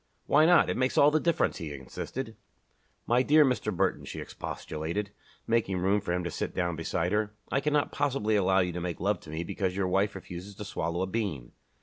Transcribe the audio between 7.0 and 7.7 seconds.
her, "I